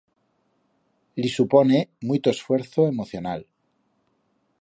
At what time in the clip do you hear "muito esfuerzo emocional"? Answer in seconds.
2.11-3.45